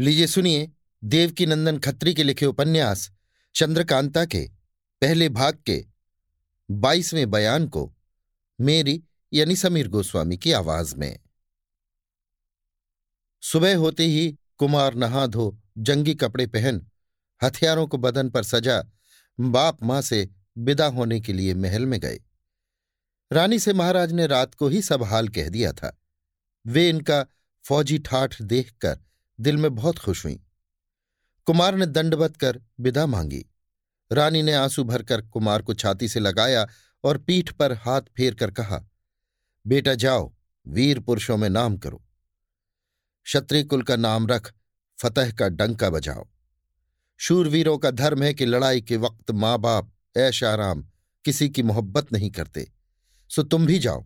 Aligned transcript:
लीजिए, 0.00 0.26
सुनिए 0.26 0.72
देवकी 1.04 1.46
नंदन 1.46 1.78
खत्री 1.78 2.14
के 2.14 2.22
लिखे 2.22 2.46
उपन्यास, 2.46 3.10
चंद्रकांता 3.54 4.24
के, 4.24 4.50
पहले 5.00 5.28
भाग 5.28 5.62
के, 5.66 5.86
बाईसवें 6.70 7.30
बयान 7.30 7.68
को, 7.68 7.94
मेरी, 8.60 9.04
यानी 9.32 9.56
समीर 9.56 9.88
गोस्वामी 9.88 10.36
की 10.36 10.52
आवाज़ 10.52 10.96
में। 10.96 11.20
सुबह 13.42 13.76
होते 13.76 14.04
ही 14.04 14.38
कुमार 14.58 14.94
नहा 14.94 15.26
धो, 15.26 15.60
जंगी 15.78 16.14
कपड़े 16.14 16.46
पहन, 16.46 16.86
हथियारों 17.42 17.86
को 17.86 17.98
बदन 17.98 18.30
पर 18.30 18.42
सजा, 18.42 18.84
बाप 19.40 19.82
माँ 19.82 20.02
से 20.02 20.30
विदा 20.58 20.86
होने 20.86 21.20
के 21.20 21.32
लिए 21.32 21.54
महल 21.54 21.86
में 21.86 22.00
गए। 22.00 22.20
रानी 23.32 23.58
से 23.58 23.72
महाराज 23.72 24.12
ने 24.12 24.26
रात 24.26 24.54
को 24.54 24.68
ही 24.68 24.82
सब 24.82 25.02
हाल 25.02 25.28
कह 25.28 25.48
दिया 25.48 25.72
था। 25.72 26.00
वे 26.66 26.88
इनका 26.88 27.26
फौजी 27.64 27.98
ठाठ 27.98 28.42
देखकर 28.42 28.98
दिल 29.40 29.56
में 29.56 29.74
बहुत 29.74 29.98
खुश 29.98 30.24
हुई। 30.24 30.40
कुमार 31.46 31.74
ने 31.74 31.86
दंडवत 31.86 32.36
कर 32.36 32.60
विदा 32.80 33.06
मांगी। 33.06 33.44
रानी 34.12 34.42
ने 34.42 34.54
आँसू 34.54 34.84
भरकर 34.84 35.22
कुमार 35.22 35.62
को 35.62 35.74
छाती 35.74 36.08
से 36.08 36.20
लगाया 36.20 36.66
और 37.04 37.18
पीठ 37.18 37.52
पर 37.52 37.72
हाथ 37.72 38.02
फेर 38.16 38.34
कर 38.34 38.50
कहा, 38.50 38.84
बेटा 39.66 39.94
जाओ, 39.94 40.34
वीर 40.66 41.00
पुरुषों 41.00 41.36
में 41.36 41.48
नाम 41.48 41.76
करो। 41.76 42.02
क्षत्रिय 43.24 43.62
कुल 43.62 43.82
का 43.82 43.96
नाम 43.96 44.26
रख, 44.26 44.52
फतेह 44.98 45.30
का 45.30 45.48
डंका 45.48 45.90
बजाओ। 45.90 46.26
शूरवीरों 47.18 47.78
का 47.78 47.90
धर्म 47.90 48.22
है 48.22 48.34
कि 48.34 48.46
लड़ाई 48.46 48.80
के 48.80 48.96
वक्त 48.96 49.30
माँ 49.30 49.58
बाप 49.58 49.92
ऐश 50.16 50.44
आराम 50.44 50.86
किसी 51.24 51.48
की 51.48 51.62
मोहब्बत 51.62 52.12
नहीं 52.12 52.30
करते। 52.30 52.72
सो 53.30 53.42
तुम 53.42 53.66
भी 53.66 53.78
जाओ। 53.78 54.04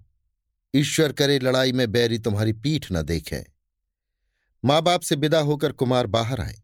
ईश्वर 0.74 1.12
करे 1.12 1.38
लड़ाई 1.38 1.72
में 1.72 1.92
बैरी 1.92 2.18
तुम्हारी 2.18 2.52
पीठ 2.52 2.86
न 2.92 3.02
देखें। 3.02 3.49
माँ 4.62 4.80
बाप 4.82 5.00
से 5.00 5.16
विदा 5.16 5.40
होकर 5.40 5.72
कुमार 5.72 6.06
बाहर 6.08 6.40
आए। 6.40 6.56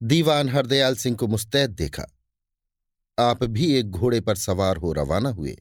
दीवान 0.00 0.48
हरदयाल 0.48 0.94
सिंह 0.96 1.16
को 1.16 1.26
मुस्तैद 1.26 1.70
देखा। 1.72 2.04
आप 3.18 3.44
भी 3.44 3.72
एक 3.74 3.90
घोड़े 3.90 4.20
पर 4.20 4.36
सवार 4.36 4.76
हो 4.76 4.92
रवाना 4.92 5.28
हुए। 5.30 5.56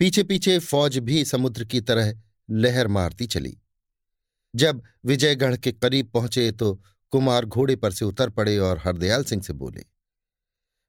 पीछे 0.00 0.22
पीछे 0.22 0.58
फौज 0.58 0.98
भी 0.98 1.24
समुद्र 1.24 1.64
की 1.64 1.80
तरह 1.80 2.12
लहर 2.48 2.88
मारती 2.88 3.26
चली। 3.26 3.56
जब 4.54 4.82
विजयगढ़ 5.06 5.56
के 5.56 5.72
करीब 5.72 6.10
पहुँचे 6.10 6.50
तो 6.52 6.74
कुमार 7.12 7.44
घोड़े 7.44 7.76
पर 7.76 7.92
से 7.92 8.04
उतर 8.04 8.30
पड़े 8.30 8.56
और 8.58 8.78
हरदयाल 8.78 9.24
सिंह 9.24 9.42
से 9.42 9.52
बोले, 9.54 9.84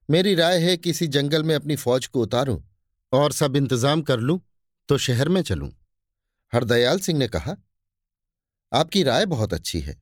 मेरी 0.09 0.33
राय 0.35 0.59
है 0.59 0.75
किसी 0.77 1.07
जंगल 1.07 1.43
में 1.43 1.55
अपनी 1.55 1.75
फौज 1.75 2.07
को 2.07 2.21
उतारूं 2.21 2.59
और 3.11 3.31
सब 3.33 3.55
इंतज़ाम 3.55 4.01
कर 4.01 4.19
लूँ 4.19 4.39
तो 4.89 4.97
शहर 4.97 5.29
में 5.29 5.41
चलूँ। 5.43 5.71
हरदयाल 6.53 6.99
सिंह 6.99 7.19
ने 7.19 7.27
कहा 7.27 7.55
आपकी 8.75 9.03
राय 9.03 9.25
बहुत 9.25 9.53
अच्छी 9.53 9.79
है। 9.79 9.95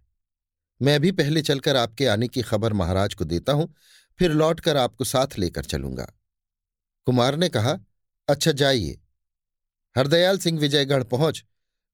मैं 0.82 1.00
भी 1.00 1.12
पहले 1.12 1.42
चलकर 1.42 1.76
आपके 1.76 2.06
आने 2.06 2.28
की 2.28 2.42
खबर 2.42 2.74
महाराज 2.74 3.14
को 3.14 3.26
देता 3.26 3.54
हूँ, 3.54 3.74
फिर 4.20 4.32
लौटकर 4.32 4.78
आपको 4.78 5.04
साथ 5.04 5.38
लेकर 5.40 5.66
चलूँगा। 5.66 6.08
कुमार 7.08 7.36
ने 7.36 7.50
कहा 7.50 7.78
अच्छा 8.28 8.52
जाइए। 8.52 9.00
हरदयाल 9.96 10.38
सिंह 10.38 10.60
विजयगढ़ 10.60 11.04
पहुँच। 11.04 11.44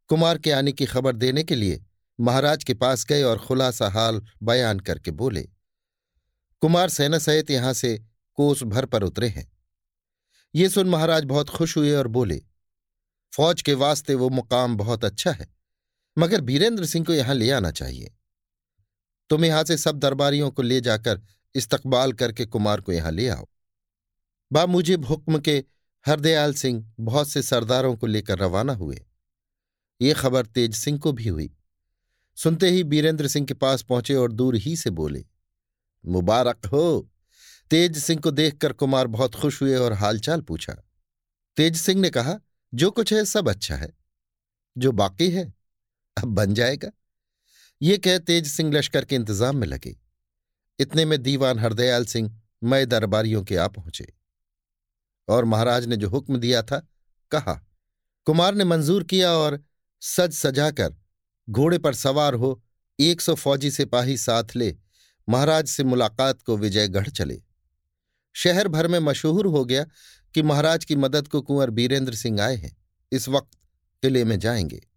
कुमार 0.10 0.38
के 0.38 0.52
आने 0.52 0.72
की 0.72 0.86
खबर 0.86 1.16
देने 1.16 1.44
के 1.44 1.56
लिए 1.56 1.84
महाराज 2.20 2.64
के 2.64 2.74
पास 2.74 3.06
गए 3.06 3.24
और 3.24 3.40
खुलासा 3.40 3.90
हाल 3.90 4.22
बयान 4.44 4.80
करके 4.80 5.12
बोले, 5.12 5.42
कुमार 6.62 6.90
सेना 6.90 7.18
सहित 7.18 7.52
यहाँ 7.52 7.74
से 7.74 7.98
कोस 8.38 8.64
भर 8.64 8.86
पर 8.86 9.04
उतरे 9.04 9.28
हैं। 9.28 9.48
ये 10.54 10.70
सुन 10.70 10.90
महाराज 10.90 11.24
बहुत 11.26 11.50
खुश 11.50 11.78
हुए 11.78 11.94
और 11.94 12.08
बोले, 12.10 12.42
फौज 13.34 13.62
के 13.62 13.74
वास्ते 13.76 14.16
वो 14.16 14.30
मुकाम 14.30 14.76
बहुत 14.78 15.06
अच्छा 15.06 15.32
है। 15.32 15.48
मगर 16.20 16.42
बीरेंद्र 16.42 16.86
सिंह 16.86 17.06
को 17.06 17.14
यहाँ 17.14 17.36
ले 17.36 17.50
आना 17.52 17.72
चाहिए। 17.72 18.12
तुम 19.30 19.46
यहाँ 19.46 19.64
से 19.64 19.78
सब 19.78 20.00
दरबारियों 20.00 20.50
को 20.52 20.62
ले 20.62 20.80
जाकर 20.82 21.22
इस्तकबाल 21.56 22.14
करके 22.14 22.46
कुमार 22.46 22.82
को 22.82 22.92
यहाँ 22.92 23.12
ले 23.12 23.28
आओ। 23.30 23.48
बा 24.52 24.66
मुझे 24.66 24.96
हुक्म 25.10 25.40
के 25.40 25.64
हरदयाल 26.06 26.54
सिंह 26.54 26.84
बहुत 27.00 27.30
से 27.30 27.42
सरदारों 27.42 27.96
को 27.96 28.08
लेकर 28.08 28.40
रवाना 28.40 28.74
हुए। 28.74 29.02
ये 30.02 30.14
खबर 30.14 30.46
तेज 30.46 30.76
सिंह 30.76 30.98
को 31.00 31.12
भी 31.12 31.28
हुई। 31.28 31.50
सुनते 32.38 32.70
ही 32.70 32.84
बीरेंद्र 32.84 33.28
सिंह 33.28 33.46
के 33.46 33.54
पास 33.54 33.82
पहुँचे 33.82 34.16
और 34.16 34.32
दूर 34.32 34.56
ही 34.56 34.76
से 34.78 34.90
बोले, 34.90 35.26
मुबारक 36.04 36.66
हो। 36.66 37.10
तेज 37.72 37.98
सिंह 37.98 38.20
को 38.22 38.32
देखकर 38.32 38.74
कुमार 38.74 39.08
बहुत 39.08 39.36
खुश 39.36 39.62
हुए 39.62 39.76
और 39.76 39.94
हालचाल 39.94 40.42
पूछा। 40.42 40.74
तेज 41.58 41.78
सिंह 41.78 42.02
ने 42.02 42.10
कहा, 42.10 42.40
जो 42.74 42.92
कुछ 42.92 43.14
है 43.14 43.24
सब 43.26 43.50
अच्छा 43.50 43.76
है। 43.76 43.92
जो 44.76 44.92
बाकी 44.92 45.30
है 45.32 45.54
अब 46.20 46.28
बन 46.28 46.54
जाएगा। 46.54 46.90
ये 47.82 47.98
कह 47.98 48.18
तेज 48.18 48.48
सिंह 48.48 48.74
लश्कर 48.74 49.06
के 49.06 49.16
इंतज़ाम 49.16 49.58
में 49.58 49.68
लगे। 49.68 49.98
इतने 50.80 51.06
में 51.06 51.24
दीवान 51.24 51.60
हरदयाल 51.60 52.06
सिंह 52.06 52.42
मय 52.64 52.86
दरबारियों 52.86 53.44
के 53.44 53.56
आ 53.56 53.68
पहुँचे। 53.68 54.14
और 55.28 55.46
महाराज 55.46 55.86
ने 55.86 55.96
जो 55.96 56.10
हुक्म 56.10 56.38
दिया 56.38 56.62
था, 56.62 56.88
कहा, 57.32 57.66
कुमार 58.26 58.56
ने 58.56 58.64
मंजूर 58.64 59.04
किया 59.04 59.32
और 59.32 59.64
सज 60.02 60.34
सजाकर 60.34 60.96
घोड़े 61.50 61.78
पर 61.78 61.94
सवार 61.94 62.34
हो, 62.34 62.64
एक 63.00 63.22
सौ 63.22 63.36
फौजी 63.36 63.72
सिपाही 63.72 64.18
साथ 64.18 64.44
ले, 64.56 64.78
महाराज 65.30 65.68
से 65.68 65.84
मुलाकात 65.84 66.42
को 66.42 66.58
विजयगढ़ 66.58 67.10
चले। 67.10 67.42
शहर 68.34 68.68
भर 68.68 68.88
में 68.88 69.00
मशहूर 69.00 69.46
हो 69.46 69.66
गया 69.66 69.86
कि 70.34 70.42
महाराज 70.42 70.86
की 70.86 70.96
मदद 70.96 71.28
को 71.28 71.42
कुंवर 71.42 71.70
बीरेंद्र 71.70 72.16
सिंह 72.16 72.42
आए 72.42 72.56
हैं। 72.56 72.78
इस 73.12 73.30
वक्त 73.30 73.58
किले 74.02 74.24
में 74.24 74.40
जाएँगे। 74.40 74.89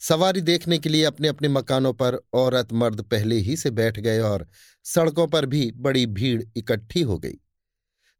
सवारी 0.00 0.40
देखने 0.40 0.78
के 0.78 0.88
लिए 0.88 1.04
अपने 1.04 1.28
अपने 1.28 1.48
मकानों 1.48 1.92
पर 1.92 2.18
औरत 2.34 2.72
मर्द 2.72 3.00
पहले 3.02 3.36
ही 3.36 3.56
से 3.56 3.70
बैठ 3.70 4.00
गए 4.00 4.18
और 4.20 4.46
सड़कों 4.84 5.26
पर 5.26 5.46
भी 5.46 5.72
बड़ी 5.76 6.06
भीड़ 6.06 6.42
इकट्ठी 6.56 7.02
हो 7.02 7.18
गई। 7.18 7.38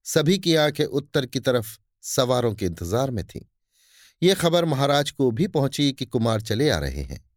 सभी 0.04 0.38
की 0.38 0.54
आँखें 0.54 0.84
उत्तर 0.84 1.26
की 1.26 1.40
तरफ़ 1.40 1.78
सवारों 2.02 2.54
के 2.54 2.66
इंतज़ार 2.66 3.10
में 3.10 3.24
थीं। 3.26 3.40
ये 4.22 4.34
खबर 4.34 4.64
महाराज 4.64 5.10
को 5.10 5.30
भी 5.30 5.46
पहुँची 5.46 5.92
कि 5.92 6.04
कुमार 6.04 6.40
चले 6.40 6.70
आ 6.70 6.78
रहे 6.78 7.02
हैं। 7.02 7.30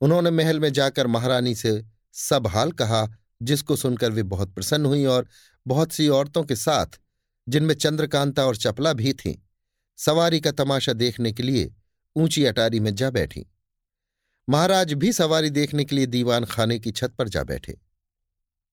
उन्होंने 0.00 0.30
महल 0.30 0.60
में 0.60 0.72
जाकर 0.72 1.06
महारानी 1.06 1.54
से 1.54 1.84
सब 2.12 2.46
हाल 2.46 2.72
कहा, 2.72 3.06
जिसको 3.42 3.76
सुनकर 3.76 4.10
वे 4.10 4.22
बहुत 4.22 4.54
प्रसन्न 4.54 4.86
हुई 4.86 5.04
और 5.04 5.28
बहुत 5.66 5.92
सी 5.92 6.08
औरतों 6.08 6.44
के 6.44 6.56
साथ, 6.56 6.86
जिनमें 7.48 7.74
चंद्रकांता 7.74 8.46
और 8.46 8.56
चपला 8.56 8.92
भी 8.92 9.12
थीं, 9.12 9.34
सवारी 9.96 10.40
का 10.40 10.50
तमाशा 10.52 10.92
देखने 10.92 11.32
के 11.32 11.42
लिए 11.42 11.74
ऊँची 12.16 12.44
अटारी 12.44 12.80
में 12.80 12.94
जा 12.94 13.10
बैठी। 13.10 13.46
महाराज 14.48 14.92
भी 14.92 15.12
सवारी 15.12 15.50
देखने 15.50 15.84
के 15.84 15.96
लिए 15.96 16.06
दीवान 16.06 16.44
खाने 16.44 16.78
की 16.78 16.90
छत 16.92 17.14
पर 17.18 17.28
जा 17.28 17.44
बैठे। 17.44 17.78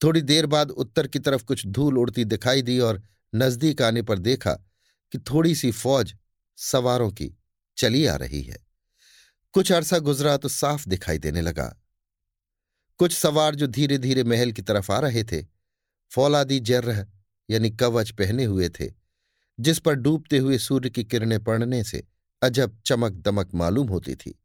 थोड़ी 0.04 0.22
देर 0.22 0.46
बाद 0.46 0.72
उत्तर 0.72 1.08
की 1.08 1.20
तरफ़ 1.20 1.44
कुछ 1.44 1.68
धूल 1.68 1.98
उड़ती 1.98 2.26
दिखाई 2.26 2.62
दी 2.62 2.80
और 2.80 3.04
नज़दीक 3.36 3.82
आने 3.82 4.02
पर 4.02 4.20
देखा 4.20 4.54
कि 5.12 5.20
थोड़ी 5.20 5.56
सी 5.56 5.72
फौज 5.72 6.16
सवारों 6.58 7.12
की 7.12 7.38
चली 7.78 8.06
आ 8.06 8.16
रही 8.16 8.42
है। 8.42 8.58
कुछ 9.54 9.72
अरसा 9.72 10.00
गुजरा 10.00 10.38
तो 10.38 10.50
साफ़ 10.50 10.90
दिखाई 10.90 11.18
देने 11.18 11.42
लगा। 11.42 11.82
कुछ 12.98 13.14
सवार 13.14 13.56
जो 13.56 13.68
धीरे 13.68 13.98
धीरे 13.98 14.24
महल 14.24 14.52
की 14.52 14.62
तरफ़ 14.62 14.92
आ 14.92 15.00
रहे 15.00 15.24
थे, 15.24 15.46
फौलादी 16.12 16.60
जर्रह 16.60 17.06
यानी 17.50 17.70
कवच 17.70 18.12
पहने 18.12 18.44
हुए 18.44 18.70
थे, 18.70 18.92
जिस 19.60 19.80
पर 19.80 19.94
डूबते 19.94 20.38
हुए 20.38 20.58
सूर्य 20.58 20.90
की 20.90 21.04
किरणें 21.04 21.44
पड़ने 21.44 21.84
से 21.84 22.04
अजब 22.42 22.82
चमक 22.86 23.12
दमक 23.12 23.54
मालूम 23.54 23.88
होती 23.88 24.16
थी। 24.16 24.38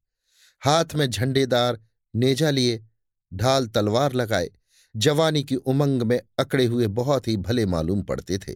हाथ 0.63 0.95
में 0.95 1.11
झंडेदार 1.11 1.79
नेजा 2.15 2.51
लिए 2.51 2.85
ढाल 3.35 3.67
तलवार 3.67 4.13
लगाए। 4.13 4.51
जवानी 4.97 5.43
की 5.43 5.55
उमंग 5.55 6.03
में 6.03 6.21
अकड़े 6.39 6.65
हुए 6.65 6.87
बहुत 6.87 7.29
ही 7.29 7.37
भले 7.37 7.67
मालूम 7.67 8.03
पड़ते 8.03 8.39
थे। 8.39 8.55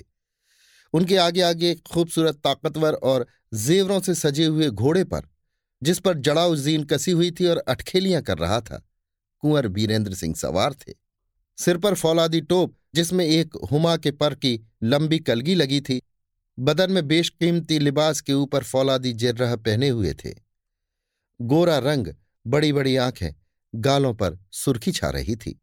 उनके 0.95 1.17
आगे 1.17 1.41
आगे 1.41 1.75
खूबसूरत 1.75 2.37
ताकतवर 2.37 2.93
और 2.93 3.27
जेवरों 3.55 4.01
से 4.01 4.15
सजे 4.15 4.45
हुए 4.45 4.71
घोड़े 4.71 5.05
पर, 5.05 5.23
जिस 5.83 5.99
पर 5.99 6.19
जड़ाऊ 6.19 6.57
जीन 6.57 6.85
कसी 6.85 7.11
हुई 7.11 7.31
थी 7.31 7.47
और 7.47 7.59
अटखेलियाँ 7.59 8.23
कर 8.23 8.39
रहा 8.39 8.61
था, 8.61 8.83
कुंवर 9.39 9.69
बीरेंद्र 9.69 10.15
सिंह 10.15 10.35
सवार 10.35 10.75
थे। 10.75 10.93
सिर 11.59 11.77
पर 11.77 11.95
फौलादी 11.95 12.41
टोप, 12.41 12.75
जिसमें 12.95 13.25
एक 13.27 13.57
हुमा 13.73 13.97
के 13.97 14.11
पर 14.11 14.35
की 14.35 14.61
लंबी 14.83 15.19
कलगी 15.19 15.55
लगी 15.55 15.81
थी, 15.81 16.01
बदन 16.59 16.93
में 16.93 17.09
बेशकीमती 17.09 17.79
लिबास 17.79 18.21
के 18.21 18.33
ऊपर 18.33 18.63
फौलादी 18.63 19.13
जिर्रह 19.13 19.57
पहने 19.57 19.89
हुए 19.89 20.15
थे। 20.15 20.50
गोरा 21.43 21.79
रंग 21.79 22.09
बड़ी 22.47 22.73
बड़ी 22.73 22.97
आँखें, 22.97 23.33
गालों 23.75 24.15
पर 24.15 24.39
सुर्खी 24.53 24.93
छा 24.93 25.11
रही 25.11 25.37
थी। 25.37 25.61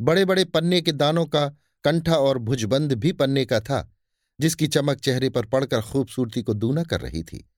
बड़े 0.00 0.24
बड़े 0.24 0.44
पन्ने 0.44 0.80
के 0.80 0.92
दानों 0.92 1.26
का 1.26 1.48
कंठा 1.84 2.14
और 2.14 2.38
भुजबंद 2.38 2.92
भी 2.92 3.12
पन्ने 3.12 3.44
का 3.44 3.60
था, 3.60 3.96
जिसकी 4.40 4.66
चमक 4.66 4.96
चेहरे 4.96 5.30
पर 5.30 5.46
पड़कर 5.46 5.80
खूबसूरती 5.80 6.42
को 6.42 6.54
दूना 6.54 6.82
कर 6.82 7.00
रही 7.00 7.22
थी। 7.22 7.50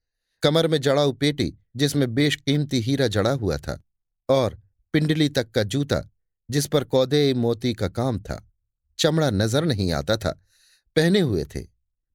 कमर 0.43 0.67
में 0.67 0.81
जड़ाऊ 0.81 1.11
पेटी, 1.11 1.53
जिसमें 1.75 2.15
बेशकीमती 2.15 2.79
हीरा 2.79 3.07
जड़ा 3.07 3.31
हुआ 3.31 3.57
था, 3.57 3.83
और 4.29 4.61
पिंडली 4.93 5.29
तक 5.29 5.51
का 5.51 5.63
जूता, 5.63 6.11
जिस 6.49 6.67
पर 6.67 6.83
कौदे 6.83 7.33
मोती 7.33 7.73
का 7.73 7.87
काम 7.87 8.19
था। 8.19 8.51
चमड़ा 8.99 9.29
नज़र 9.29 9.65
नहीं 9.65 9.91
आता 9.91 10.17
था। 10.17 10.41
पहने 10.95 11.19
हुए 11.19 11.45
थे। 11.45 11.67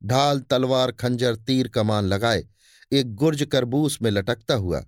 ढाल, 0.05 0.41
तलवार, 0.41 0.93
खंजर, 0.93 1.37
तीर, 1.37 1.69
कमान 1.69 2.05
लगाए, 2.05 2.45
एक 2.93 3.15
गुर्ज 3.15 3.43
करबूस 3.43 4.03
में 4.03 4.11
लटकता 4.11 4.55
हुआ 4.55 4.85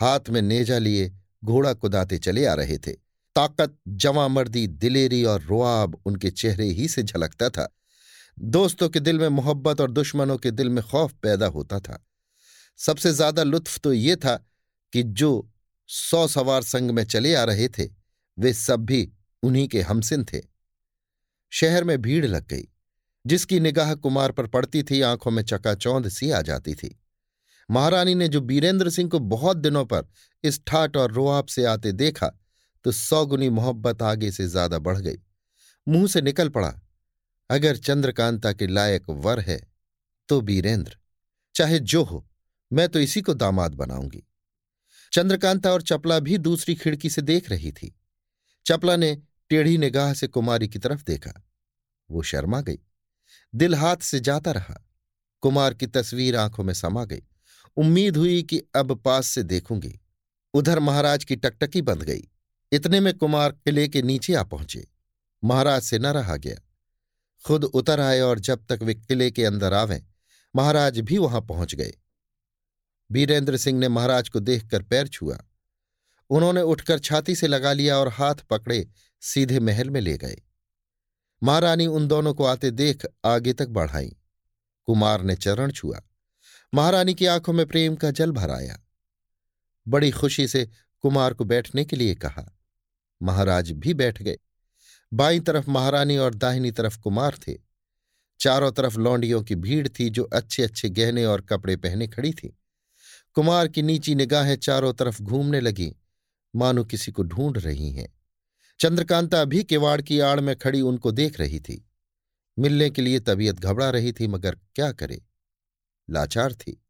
हाथ 0.00 0.30
में 0.30 0.40
नेजा 0.42 0.78
लिए 0.78 1.10
घोड़ा 1.44 1.72
कुदाते 1.72 2.18
चले 2.18 2.44
आ 2.46 2.54
रहे 2.54 2.78
थे। 2.78 2.92
ताकत 3.36 3.76
जवा 3.88 4.26
मर्दी 4.28 4.66
दिलेरी 4.66 5.24
और 5.24 5.42
रुआब 5.42 6.00
उनके 6.06 6.30
चेहरे 6.30 6.64
ही 6.64 6.88
से 6.88 7.02
झलकता 7.02 7.48
था। 7.48 7.68
दोस्तों 8.38 8.88
के 8.88 9.00
दिल 9.00 9.18
में 9.18 9.28
मोहब्बत 9.28 9.80
और 9.80 9.90
दुश्मनों 9.90 10.36
के 10.38 10.50
दिल 10.50 10.68
में 10.68 10.82
खौफ 10.84 11.12
पैदा 11.12 11.46
होता 11.46 11.80
था। 11.80 12.06
सबसे 12.78 13.12
ज़्यादा 13.12 13.42
लुत्फ 13.42 13.78
तो 13.78 13.92
ये 13.92 14.16
था 14.16 14.34
कि 14.92 15.02
जो 15.02 15.50
सौ 15.88 16.26
सवार 16.28 16.62
संग 16.62 16.90
में 16.90 17.04
चले 17.04 17.34
आ 17.34 17.44
रहे 17.44 17.68
थे, 17.68 17.88
वे 18.38 18.52
सब 18.52 18.84
भी 18.84 19.12
उन्हीं 19.42 19.68
के 19.68 19.82
हमसिन 19.82 20.24
थे। 20.24 20.40
शहर 21.52 21.84
में 21.84 22.02
भीड़ 22.02 22.26
लग 22.26 22.46
गई, 22.46 22.68
जिसकी 23.26 23.60
निगाह 23.60 23.94
कुमार 23.94 24.32
पर 24.32 24.46
पड़ती 24.46 24.82
थी, 24.82 25.00
आँखों 25.00 25.30
में 25.30 25.42
चकाचौंध 25.42 26.08
सी 26.08 26.30
आ 26.30 26.40
जाती 26.42 26.74
थी। 26.74 26.99
महारानी 27.70 28.14
ने 28.14 28.28
जो 28.28 28.40
बीरेंद्र 28.40 28.90
सिंह 28.90 29.08
को 29.10 29.18
बहुत 29.18 29.56
दिनों 29.56 29.84
पर 29.84 30.06
इस 30.44 30.60
ठाट 30.66 30.96
और 30.96 31.12
रोआब 31.12 31.46
से 31.46 31.64
आते 31.64 31.92
देखा 31.92 32.30
तो 32.84 32.92
सौगुनी 32.92 33.48
मोहब्बत 33.50 34.02
आगे 34.02 34.30
से 34.30 34.46
ज़्यादा 34.46 34.78
बढ़ 34.78 34.98
गई। 34.98 35.18
मुँह 35.86 36.06
से 36.06 36.20
निकल 36.22 36.48
पड़ा, 36.48 36.72
अगर 37.50 37.76
चंद्रकांता 37.76 38.52
के 38.52 38.66
लायक 38.66 39.10
वर 39.10 39.40
है 39.40 39.60
तो 40.28 40.40
बीरेंद्र, 40.40 40.96
चाहे 41.54 41.78
जो 41.78 42.02
हो, 42.04 42.26
मैं 42.70 42.88
तो 42.88 43.00
इसी 43.00 43.20
को 43.22 43.34
दामाद 43.34 43.74
बनाऊँगी। 43.74 44.22
चंद्रकांता 45.12 45.72
और 45.72 45.82
चपला 45.82 46.18
भी 46.18 46.38
दूसरी 46.38 46.74
खिड़की 46.74 47.10
से 47.10 47.22
देख 47.22 47.50
रही 47.50 47.72
थी। 47.72 47.94
चपला 48.66 48.96
ने 48.96 49.14
टेढ़ी 49.50 49.78
निगाह 49.78 50.12
से 50.14 50.26
कुमारी 50.26 50.68
की 50.68 50.78
तरफ़ 50.78 51.02
देखा। 51.04 51.32
वो 52.10 52.22
शर्मा 52.22 52.60
गई। 52.60 52.78
दिल 53.54 53.74
हाथ 53.74 53.96
से 53.96 54.20
जाता 54.20 54.52
रहा। 54.52 54.80
कुमार 55.42 55.74
की 55.74 55.86
तस्वीर 55.86 56.36
आँखों 56.36 56.64
में 56.64 56.74
समा 56.74 57.04
गई। 57.04 57.22
उम्मीद 57.76 58.16
हुई 58.16 58.42
कि 58.42 58.62
अब 58.74 58.94
पास 58.94 59.26
से 59.26 59.42
देखूँगी। 59.42 60.00
उधर 60.54 60.78
महाराज 60.78 61.24
की 61.24 61.36
टकटकी 61.36 61.82
बंध 61.82 62.02
गई। 62.02 62.28
इतने 62.72 63.00
में 63.00 63.18
कुमार 63.18 63.52
किले 63.52 63.88
के 63.88 64.02
नीचे 64.02 64.34
आ 64.34 64.42
पहुँचे। 64.42 64.86
महाराज 65.44 65.82
से 65.82 65.98
न 65.98 66.06
रहा 66.06 66.36
गया। 66.36 66.56
खुद 67.46 67.64
उतर 67.64 68.00
आए 68.00 68.20
और 68.20 68.38
जब 68.38 68.66
तक 68.66 68.78
वे 68.82 68.94
किले 68.94 69.30
के 69.30 69.44
अंदर 69.44 69.74
आवें, 69.74 70.02
महाराज 70.56 71.00
भी 71.00 71.18
वहाँ 71.18 71.40
पहुँच 71.40 71.74
गए। 71.74 71.92
बीरेंद्र 73.12 73.56
सिंह 73.56 73.78
ने 73.78 73.88
महाराज 73.88 74.28
को 74.28 74.40
देखकर 74.40 74.82
पैर 74.82 75.08
छुआ। 75.08 75.38
उन्होंने 76.30 76.62
उठकर 76.62 76.98
छाती 76.98 77.34
से 77.34 77.46
लगा 77.46 77.72
लिया 77.72 77.98
और 77.98 78.08
हाथ 78.08 78.34
पकड़े 78.34 78.88
सीधे 79.20 79.60
महल 79.60 79.90
में 79.90 80.00
ले 80.00 80.18
गए। 80.18 80.42
महारानी 81.42 81.86
उन 81.86 82.08
दोनों 82.08 82.34
को 82.34 82.44
आते 82.44 82.70
देख 82.70 83.06
आगे 83.24 83.52
तक 83.52 83.68
बढ़ाई। 83.68 84.16
कुमार 84.86 85.22
ने 85.22 85.36
चरण 85.36 85.70
छुआ। 85.70 86.00
महारानी 86.74 87.14
की 87.14 87.26
आँखों 87.26 87.52
में 87.52 87.66
प्रेम 87.66 87.96
का 87.96 88.10
जल 88.10 88.32
भर 88.32 88.50
आया। 88.50 88.80
बड़ी 89.88 90.10
खुशी 90.10 90.48
से 90.48 90.68
कुमार 91.00 91.34
को 91.34 91.44
बैठने 91.44 91.84
के 91.84 91.96
लिए 91.96 92.14
कहा। 92.14 92.58
महाराज 93.22 93.70
भी 93.70 93.94
बैठ 93.94 94.22
गए। 94.22 94.38
बाईं 95.12 95.40
तरफ़ 95.40 95.70
महारानी 95.70 96.16
और 96.16 96.34
दाहिनी 96.34 96.70
तरफ़ 96.70 96.98
कुमार 96.98 97.38
थे। 97.48 97.54
चारों 98.40 98.72
तरफ़ 98.72 98.98
लौंडियों 98.98 99.42
की 99.42 99.54
भीड़ 99.54 99.88
थी 99.88 100.10
जो 100.10 100.24
अच्छे 100.24 100.62
अच्छे 100.62 100.88
गहने 100.88 101.24
और 101.24 101.40
कपड़े 101.40 101.76
पहने 101.76 102.08
खड़ी 102.08 102.32
थी। 102.32 102.58
कुमार 103.34 103.68
की 103.68 103.82
नीची 103.82 104.14
निगाहें 104.14 104.56
चारों 104.56 104.92
तरफ़ 104.92 105.22
घूमने 105.22 105.60
लगी। 105.60 105.96
मानो 106.56 106.84
किसी 106.84 107.12
को 107.12 107.22
ढूंढ 107.22 107.58
रही 107.58 107.92
हैं। 107.92 108.18
चंद्रकांता 108.80 109.44
भी 109.44 109.64
किवाड़ 109.64 110.02
की 110.02 110.20
आड़ 110.20 110.40
में 110.40 110.56
खड़ी 110.56 110.80
उनको 110.80 111.12
देख 111.12 111.40
रही 111.40 111.60
थी। 111.60 111.88
मिलने 112.58 112.90
के 112.90 113.02
लिए 113.02 113.20
तबीयत 113.20 113.60
घबरा 113.60 113.90
रही 113.90 114.12
थी, 114.12 114.26
मगर 114.26 114.58
क्या 114.74 114.92
करे? 114.92 115.22
लाचार 116.10 116.52
थी। 116.52 116.84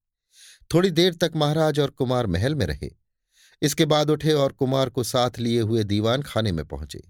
थोड़ी 0.75 0.91
देर 0.91 1.15
तक 1.15 1.33
महाराज 1.37 1.81
और 1.81 1.91
कुमार 1.91 2.27
महल 2.27 2.55
में 2.55 2.67
रहे। 2.67 2.91
इसके 3.63 3.85
बाद 3.85 4.11
उठे 4.11 4.33
और 4.33 4.53
कुमार 4.53 4.91
को 4.91 5.03
साथ 5.03 5.31
लिए 5.39 5.61
हुए 5.61 5.85
दीवान 5.85 6.23
खाने 6.23 6.53
में 6.53 6.65
पहुँचे। 6.65 7.03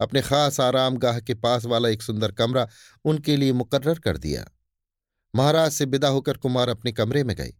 अपने 0.00 0.22
खास 0.22 0.60
आरामगाह 0.60 1.20
के 1.20 1.34
पास 1.34 1.64
वाला 1.64 1.88
एक 1.88 2.02
सुंदर 2.02 2.32
कमरा 2.32 2.68
उनके 3.04 3.36
लिए 3.36 3.52
मुकर्र 3.52 3.98
कर 3.98 4.16
दिया। 4.16 4.50
महाराज 5.34 5.72
से 5.72 5.84
विदा 5.84 6.08
होकर 6.08 6.36
कुमार 6.36 6.68
अपने 6.68 6.92
कमरे 6.92 7.24
में 7.24 7.36
गए। 7.36 7.54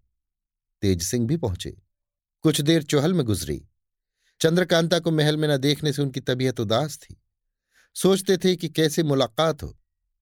तेज 0.83 1.03
सिंह 1.03 1.27
भी 1.27 1.37
पहुँचे। 1.37 1.83
कुछ 2.43 2.61
देर 2.61 2.83
चौहल 2.83 3.15
में 3.15 3.27
गुजरी। 3.27 3.69
चंद्रकांता 4.41 4.99
को 4.99 5.11
महल 5.11 5.37
में 5.37 5.49
न 5.49 5.57
देखने 5.57 5.93
से 5.93 6.03
उनकी 6.03 6.21
तबीयत 6.21 6.61
उदास 6.61 6.99
थी। 6.99 7.23
सोचते 7.95 8.37
थे 8.37 8.57
कि 8.57 8.69
कैसे 8.69 9.03
मुलाकात 9.03 9.63
हो। 9.63 9.79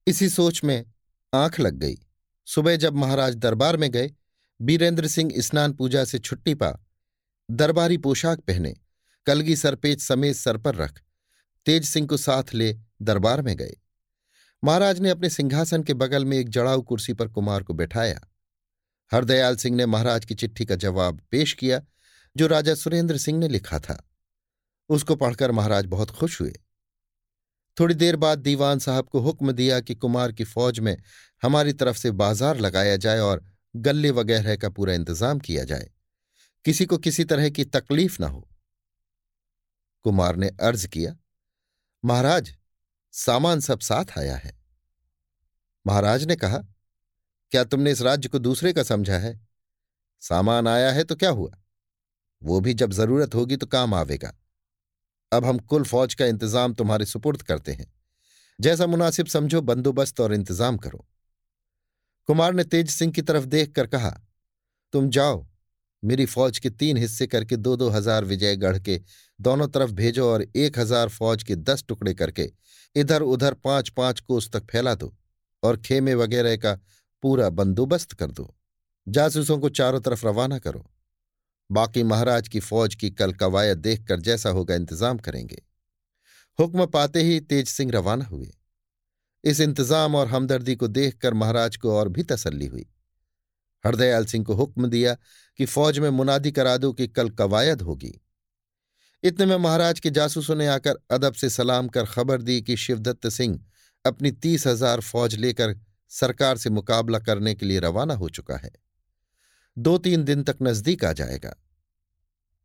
इसी 0.06 0.28
सोच 0.28 0.64
में 0.64 0.92
आँख 1.34 1.60
लग 1.60 1.74
गई। 1.74 2.05
सुबह 2.46 2.76
जब 2.76 2.96
महाराज 2.96 3.34
दरबार 3.34 3.76
में 3.76 3.90
गए, 3.90 4.10
बीरेंद्र 4.60 5.06
सिंह 5.06 5.32
स्नान 5.38 5.72
पूजा 5.72 6.04
से 6.04 6.18
छुट्टी 6.18 6.54
पा। 6.54 6.86
दरबारी 7.50 7.96
पोशाक 7.98 8.40
पहने, 8.40 8.74
कलगी 9.26 9.56
सरपेच 9.56 10.00
समेत 10.00 10.36
सर 10.36 10.56
पर 10.56 10.74
रख, 10.74 11.00
तेज 11.66 11.84
सिंह 11.84 12.06
को 12.06 12.16
साथ 12.16 12.54
ले 12.54 12.76
दरबार 13.02 13.42
में 13.42 13.56
गए। 13.56 13.76
महाराज 14.64 15.00
ने 15.00 15.10
अपने 15.10 15.30
सिंहासन 15.30 15.82
के 15.82 15.94
बगल 15.94 16.24
में 16.24 16.36
एक 16.38 16.48
जड़ाऊ 16.48 16.82
कुर्सी 16.82 17.12
पर 17.12 17.28
कुमार 17.28 17.62
को 17.62 17.74
बैठाया। 17.74 18.20
हरदयाल 19.12 19.56
सिंह 19.56 19.76
ने 19.76 19.86
महाराज 19.86 20.24
की 20.24 20.34
चिट्ठी 20.34 20.64
का 20.64 20.74
जवाब 20.74 21.20
पेश 21.30 21.52
किया, 21.52 21.80
जो 22.36 22.46
राजा 22.46 22.74
सुरेंद्र 22.74 23.16
सिंह 23.16 23.38
ने 23.38 23.48
लिखा 23.48 23.78
था। 23.78 24.10
उसको 24.88 25.16
पढ़कर 25.16 25.52
महाराज 25.52 25.86
बहुत 25.86 26.10
खुश 26.10 26.40
हुए। 26.40 26.54
थोड़ी 27.80 27.94
देर 27.94 28.16
बाद 28.16 28.38
दीवान 28.38 28.78
साहब 28.78 29.08
को 29.08 29.20
हुक्म 29.20 29.52
दिया 29.52 29.80
कि 29.80 29.94
कुमार 29.94 30.32
की 30.32 30.44
फौज 30.44 30.78
में 30.78 30.96
हमारी 31.42 31.72
तरफ़ 31.72 31.96
से 31.96 32.10
बाज़ार 32.12 32.58
लगाया 32.58 32.96
जाए 32.96 33.18
और 33.18 33.44
गले 33.74 34.10
वगैरह 34.10 34.56
का 34.56 34.68
पूरा 34.68 34.92
इंतज़ाम 34.94 35.38
किया 35.38 35.64
जाए। 35.64 35.90
किसी 36.64 36.86
को 36.86 36.98
किसी 36.98 37.24
तरह 37.24 37.48
की 37.50 37.64
तकलीफ़ 37.64 38.16
ना 38.20 38.26
हो। 38.26 38.48
कुमार 40.04 40.36
ने 40.36 40.48
अर्ज़ 40.48 40.86
किया, 40.86 41.16
महाराज, 42.04 42.54
सामान 43.14 43.60
सब 43.60 43.80
साथ 43.80 44.18
आया 44.18 44.36
है। 44.36 44.52
महाराज 45.86 46.24
ने 46.24 46.36
कहा, 46.36 46.58
क्या 47.52 47.64
तुमने 47.64 47.90
इस 47.90 48.02
राज्य 48.02 48.28
को 48.28 48.38
दूसरे 48.38 48.72
का 48.72 48.82
समझा 48.82 49.18
है? 49.18 49.40
सामान 50.22 50.68
आया 50.68 50.90
है 50.92 51.04
तो 51.04 51.16
क्या 51.16 51.30
हुआ? 51.30 51.50
वो 52.42 52.60
भी 52.60 52.74
जब 52.74 52.92
ज़रूरत 52.92 53.34
होगी 53.34 53.56
तो 53.56 53.66
काम 53.66 53.94
आवेगा। 53.94 54.32
अब 55.32 55.44
हम 55.44 55.58
कुल 55.60 55.84
फौज 55.84 56.14
का 56.14 56.26
इंतज़ाम 56.26 56.74
तुम्हारे 56.74 57.04
सुपुर्द 57.06 57.42
करते 57.42 57.72
हैं। 57.72 57.86
जैसा 58.58 58.86
मुनासिब 58.86 59.26
समझो, 59.26 59.60
बंदोबस्त 59.62 60.20
और 60.20 60.34
इंतज़ाम 60.34 60.76
करो। 60.76 61.04
कुमार 62.28 62.54
ने 62.54 62.64
तेज 62.64 62.90
सिंह 62.90 63.12
की 63.12 63.22
तरफ़ 63.22 63.44
देखकर 63.46 63.86
कहा, 63.86 64.10
तुम 64.92 65.10
जाओ, 65.10 65.46
मेरी 66.02 66.26
फौज 66.26 66.58
के 66.58 66.70
तीन 66.70 66.96
हिस्से 66.96 67.26
करके 67.26 67.56
दो 67.56 67.76
दो 67.76 67.88
हज़ार 67.88 68.24
विजयगढ़ 68.24 68.78
के 68.78 69.00
दोनों 69.38 69.68
तरफ़ 69.68 69.90
भेजो 69.92 70.28
और 70.30 70.42
एक 70.56 70.78
हज़ार 70.78 71.08
फौज 71.08 71.42
के 71.42 71.56
दस 71.56 71.84
टुकड़े 71.88 72.14
करके 72.14 72.50
इधर 72.96 73.22
उधर 73.24 73.54
पाँच 73.54 73.88
पाँच 73.88 74.20
कोस 74.20 74.50
तक 74.50 74.70
फैला 74.70 74.94
दो 74.94 75.12
और 75.62 75.76
खेमे 75.76 76.14
वगैरह 76.14 76.56
का 76.56 76.74
पूरा 77.22 77.48
बंदोबस्त 77.50 78.12
कर 78.12 78.30
दो। 78.30 78.52
जासूसों 79.06 79.58
को 79.58 79.68
चारों 79.70 80.00
तरफ़ 80.00 80.26
रवाना 80.26 80.58
करो। 80.58 80.84
बाकी 81.70 82.02
महाराज 82.02 82.48
की 82.48 82.60
फौज 82.60 82.94
की 82.94 83.10
कल 83.10 83.32
कवायद 83.34 83.78
देखकर 83.78 84.20
जैसा 84.20 84.50
होगा 84.50 84.74
इंतज़ाम 84.74 85.18
करेंगे। 85.18 85.62
हुक्म 86.58 86.86
पाते 86.86 87.22
ही 87.22 87.40
तेज 87.42 87.68
सिंह 87.68 87.90
रवाना 87.92 88.24
हुए। 88.24 88.50
इस 89.44 89.60
इंतज़ाम 89.60 90.14
और 90.14 90.28
हमदर्दी 90.28 90.74
को 90.76 90.88
देखकर 90.88 91.34
महाराज 91.34 91.76
को 91.76 91.92
और 91.92 92.08
भी 92.08 92.22
तसल्ली 92.24 92.66
हुई। 92.66 92.86
हरदयाल 93.84 94.24
सिंह 94.26 94.44
को 94.44 94.54
हुक्म 94.54 94.88
दिया 94.88 95.16
कि 95.58 95.66
फौज 95.66 95.98
में 95.98 96.08
मुनादी 96.10 96.52
करा 96.52 96.76
दो 96.76 96.92
कि 96.92 97.06
कल 97.08 97.30
कवायद 97.30 97.82
होगी। 97.82 98.12
इतने 99.22 99.46
में 99.46 99.56
महाराज 99.56 100.00
के 100.00 100.10
जासूसों 100.10 100.54
ने 100.54 100.66
आकर 100.66 100.98
अदब 101.10 101.34
से 101.34 101.50
सलाम 101.50 101.88
कर 101.88 102.06
खबर 102.06 102.42
दी 102.42 102.60
कि 102.62 102.76
शिवदत्त 102.76 103.28
सिंह 103.28 103.58
अपनी 104.04 104.30
तीस 104.32 104.66
हज़ार 104.66 105.00
फौज 105.00 105.34
लेकर 105.34 105.74
सरकार 106.10 106.56
से 106.56 106.70
मुकाबला 106.70 107.18
करने 107.18 107.54
के 107.54 107.66
लिए 107.66 107.80
रवाना 107.80 108.14
हो 108.14 108.28
चुका 108.28 108.56
है। 108.56 108.70
दो 109.76 109.96
तीन 109.98 110.24
दिन 110.24 110.42
तक 110.42 110.56
नज़दीक 110.62 111.04
आ 111.04 111.12
जाएगा। 111.12 111.54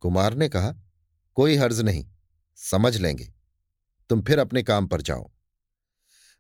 कुमार 0.02 0.34
ने 0.34 0.48
कहा, 0.50 0.74
कोई 1.38 1.56
हर्ज 1.56 1.82
नहीं, 1.82 2.06
समझ 2.58 2.96
लेंगे। 2.98 3.28
तुम 4.10 4.22
फिर 4.22 4.40
अपने 4.40 4.64
काम 4.64 4.88
पर 4.88 5.02
जाओ। 5.02 5.30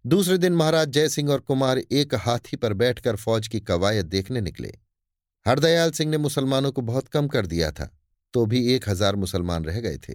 दूसरे 0.06 0.38
दिन 0.38 0.54
महाराज 0.54 0.90
जयसिंह 0.90 1.30
और 1.32 1.40
कुमार 1.42 1.78
एक 1.78 2.16
हाथी 2.18 2.58
पर 2.58 2.74
बैठकर 2.74 3.16
फौज 3.16 3.48
की 3.48 3.60
कवायद 3.62 4.06
देखने 4.08 4.42
निकले। 4.42 4.74
हरदयाल 5.46 5.92
सिंह 5.92 6.12
ने 6.12 6.18
मुसलमानों 6.18 6.72
को 6.72 6.82
बहुत 6.84 7.08
कम 7.08 7.28
कर 7.28 7.46
दिया 7.48 7.72
था 7.72 7.90
तो 8.34 8.46
भी 8.46 8.66
एक 8.74 8.88
हज़ार 8.90 9.16
मुसलमान 9.16 9.66
रह 9.66 9.80
गए 9.80 9.98
थे। 10.00 10.14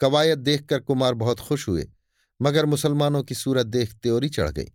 कवायद 0.00 0.38
देखकर 0.40 0.80
कुमार 0.80 1.14
बहुत 1.16 1.40
खुश 1.40 1.68
हुए, 1.68 1.86
मगर 2.40 2.66
मुसलमानों 2.66 3.22
की 3.22 3.34
सूरत 3.34 3.66
देख 3.66 3.92
त्योरी 3.92 4.28
चढ़ 4.30 4.50
गई। 4.50 4.72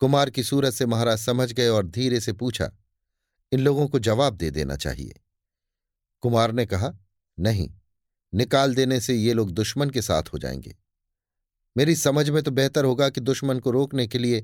कुमार 0.00 0.30
की 0.30 0.42
सूरत 0.42 0.72
से 0.72 0.86
महाराज 0.86 1.18
समझ 1.18 1.52
गए 1.52 1.68
और 1.68 1.86
धीरे 1.88 2.20
से 2.20 2.32
पूछा 2.34 2.70
इन 3.52 3.60
लोगों 3.60 3.88
को 3.88 3.98
जवाब 3.98 4.34
दे 4.34 4.50
देना 4.50 4.76
चाहिए। 4.76 5.20
कुमार 6.20 6.52
ने 6.52 6.66
कहा, 6.66 6.92
नहीं, 7.38 7.70
निकाल 8.34 8.74
देने 8.74 9.00
से 9.00 9.14
ये 9.14 9.32
लोग 9.32 9.50
दुश्मन 9.50 9.90
के 9.90 10.02
साथ 10.02 10.22
हो 10.22 10.38
जाएँगे। 10.38 10.76
मेरी 11.76 11.96
समझ 11.96 12.30
में 12.30 12.42
तो 12.42 12.50
बेहतर 12.50 12.84
होगा 12.84 13.08
कि 13.08 13.20
दुश्मन 13.20 13.58
को 13.58 13.70
रोकने 13.70 14.06
के 14.06 14.18
लिए 14.18 14.40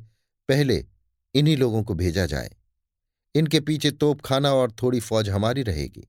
पहले 0.49 0.87
इन्हीं 1.35 1.57
लोगों 1.57 1.83
को 1.83 1.95
भेजा 1.95 2.27
जाए। 2.27 2.57
इनके 3.35 3.61
पीछे 3.61 3.91
तोप 3.91 4.21
खाना 4.21 4.55
और 4.55 4.73
थोड़ी 4.73 5.01
फौज 5.01 5.29
हमारी 5.29 5.63
रहेगी। 5.63 6.09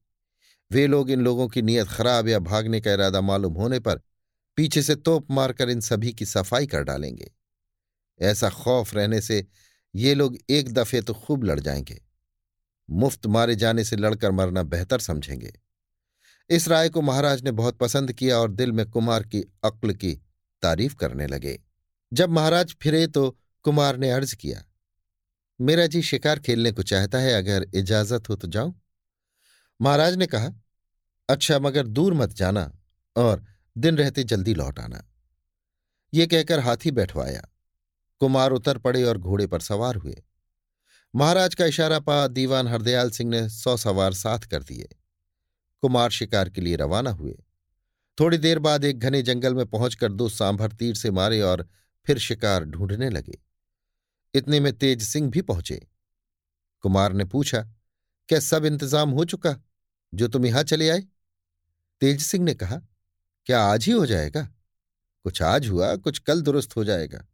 वे 0.72 0.88
लोग 0.88 1.12
इन 1.12 1.22
लोगों 1.22 1.48
की 1.48 1.62
नीयत 1.62 1.88
खराब 1.88 2.28
या 2.28 2.40
भागने 2.40 2.82
का 2.82 2.94
इरादा 2.94 3.22
मालूम 3.22 3.54
होने 3.54 3.80
पर 3.80 4.02
पीछे 4.56 4.84
से 4.84 4.96
तोप 4.96 5.32
मारकर 5.32 5.70
इन 5.70 5.82
सभी 5.82 6.14
की 6.14 6.26
सफ़ाई 6.26 6.68
कर 6.68 6.84
डालेंगे। 6.84 7.32
ऐसा 8.20 8.50
खौफ 8.50 8.94
रहने 8.94 9.22
से 9.22 9.48
ये 9.96 10.14
लोग 10.14 10.38
एक 10.50 10.74
दफे 10.74 11.02
तो 11.02 11.14
खूब 11.14 11.44
लड़ 11.44 11.60
जाएँगे। 11.60 12.02
मुफ़्त 12.90 13.26
मारे 13.26 13.56
जाने 13.56 13.84
से 13.84 13.96
लड़कर 13.96 14.32
मरना 14.32 14.64
बेहतर 14.64 15.00
समझेंगे। 15.00 15.54
इस 16.50 16.68
राय 16.68 16.90
को 16.90 17.02
महाराज 17.02 17.44
ने 17.44 17.52
बहुत 17.52 17.78
पसंद 17.78 18.14
किया 18.14 18.38
और 18.38 18.52
दिल 18.52 18.72
में 18.72 18.90
कुमार 18.90 19.24
की 19.24 19.42
अक्ल 19.64 19.94
की 19.94 20.14
तारीफ़ 20.64 20.96
करने 20.96 21.28
लगे। 21.28 21.60
जब 22.12 22.30
महाराज 22.30 22.76
फिरे 22.82 23.06
तो 23.08 23.30
कुमार 23.66 23.98
ने 23.98 24.10
अर्ज़ 24.12 24.36
किया, 24.36 24.64
मेरा 25.60 25.86
जी 25.88 26.02
शिकार 26.02 26.40
खेलने 26.40 26.72
को 26.72 26.84
चाहता 26.84 27.18
है, 27.18 27.34
अगर 27.34 27.66
इजाज़त 27.74 28.30
हो 28.30 28.36
तो 28.36 28.48
जाऊँ? 28.48 28.74
महाराज 29.80 30.16
ने 30.16 30.26
कहा 30.26 30.52
अच्छा 31.30 31.60
मगर 31.60 31.88
दूर 31.88 32.14
मत 32.14 32.34
जाना 32.34 32.72
और 33.16 33.44
दिन 33.76 33.98
रहते 33.98 34.24
जल्दी 34.24 34.54
लौट 34.54 34.80
आना। 34.80 35.04
ये 36.14 36.28
कहकर 36.28 36.60
हाथी 36.60 36.92
बैठवाया। 36.92 37.42
कुमार 38.22 38.52
उतर 38.52 38.78
पड़े 38.78 39.04
और 39.04 39.18
घोड़े 39.18 39.48
पर 39.48 39.60
सवार 39.60 39.96
हुए। 39.96 40.16
महाराज 41.16 41.56
का 41.56 41.66
इशारा 41.66 42.00
पा 42.00 42.28
दीवान 42.28 42.68
हरदयाल 42.68 43.10
सिंह 43.10 43.30
ने 43.30 43.50
सौ 43.50 43.78
सवार 43.78 44.14
साथ 44.14 44.40
कर 44.40 44.64
दिए। 44.64 44.88
कुमार 45.82 46.10
शिकार 46.10 46.50
के 46.50 46.62
लिए 46.62 46.76
रवाना 46.76 47.10
हुए। 47.10 47.36
थोड़ी 48.20 48.38
देर 48.38 48.60
बाद 48.60 48.86
एक 48.86 49.00
घने 49.00 49.22
जंगल 49.22 49.56
में 49.56 49.66
पहुंचकर 49.66 50.12
दो 50.12 50.30
सांभर 50.30 50.72
तीर 50.72 50.96
से 50.96 51.12
मारे 51.12 51.42
और 51.42 51.68
फिर 52.06 52.18
शिकार 52.18 52.66
ढूँढने 52.66 53.10
लगे। 53.10 53.38
इतने 54.34 54.60
में 54.60 54.74
तेज 54.74 55.04
सिंह 55.04 55.30
भी 55.30 55.42
पहुँचे। 55.42 55.88
कुमार 56.82 57.14
ने 57.14 57.26
पूछा, 57.26 57.62
क्या 58.30 58.40
सब 58.40 58.66
इंतज़ाम 58.66 59.10
हो 59.10 59.26
चुका? 59.26 59.56
जो 60.14 60.28
तुम 60.28 60.46
यहाँ 60.46 60.64
चले 60.64 60.90
आए? 60.90 61.04
तेज 62.02 62.22
सिंह 62.22 62.46
ने 62.46 62.54
कहा, 62.54 62.82
क्या 63.46 63.64
आज 63.64 63.86
ही 63.86 63.92
हो 63.92 64.06
जाएगा? 64.06 64.48
कुछ 65.24 65.42
आज 65.42 65.70
हुआ, 65.70 65.96
कुछ 65.96 66.20
कल 66.20 66.42
दुरुस्त 66.42 66.76
हो 66.76 66.84
जाएगा। 66.84 67.26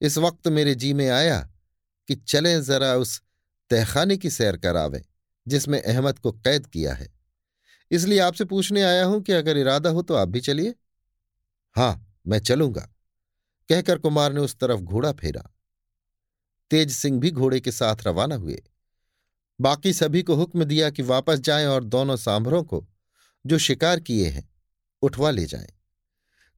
इस 0.00 0.18
वक्त 0.18 0.48
मेरे 0.48 0.74
जी 0.74 0.92
में 0.92 1.08
आया 1.08 1.55
कि 2.08 2.14
चलें 2.14 2.62
जरा 2.62 2.94
उस 2.94 3.22
तहखाने 3.70 4.16
की 4.16 4.30
सैर 4.30 4.56
करावें, 4.56 5.02
जिसमें 5.48 5.82
अहमद 5.82 6.18
को 6.18 6.32
कैद 6.32 6.66
किया 6.66 6.94
है। 6.94 7.08
इसलिए 7.90 8.18
आपसे 8.18 8.44
पूछने 8.44 8.82
आया 8.82 9.04
हूँ 9.04 9.22
कि 9.22 9.32
अगर 9.32 9.56
इरादा 9.56 9.90
हो 9.90 10.02
तो 10.02 10.14
आप 10.14 10.28
भी 10.28 10.40
चलिए। 10.40 10.74
हाँ, 11.76 12.20
मैं 12.26 12.38
चलूँगा। 12.38 12.92
कहकर 13.68 13.98
कुमार 13.98 14.32
ने 14.32 14.40
उस 14.40 14.58
तरफ़ 14.58 14.80
घोड़ा 14.80 15.12
फेरा। 15.12 15.54
तेज 16.70 16.90
सिंह 16.90 17.20
भी 17.20 17.30
घोड़े 17.30 17.60
के 17.60 17.72
साथ 17.72 17.96
रवाना 18.06 18.34
हुए। 18.34 18.62
बाकी 19.60 19.92
सभी 19.92 20.22
को 20.22 20.34
हुक्म 20.34 20.64
दिया 20.64 20.90
कि 20.90 21.02
वापस 21.02 21.38
जाएँ 21.38 21.66
और 21.66 21.84
दोनों 21.84 22.16
सांभरों 22.16 22.62
को, 22.64 22.88
जो 23.46 23.58
शिकार 23.58 24.00
किए 24.00 24.28
हैं, 24.28 24.54
उठवा 25.02 25.30
ले 25.30 25.46
जाएँ। 25.46 25.68